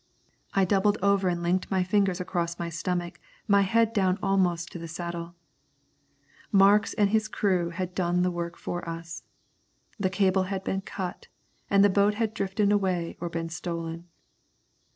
[0.55, 4.79] I doubled over and linked my fingers across my stomach, my head down almost to
[4.79, 5.35] the saddle.
[6.51, 9.21] Marks and his crew had done the work for us.
[9.99, 11.27] The cable had been cut,
[11.69, 14.07] and the boat had drifted away or been stolen.